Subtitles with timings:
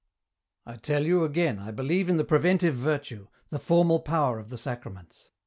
[0.65, 4.57] "I tell you again I believe in the preventive virtue, the formal power of the
[4.57, 5.29] Sacraments.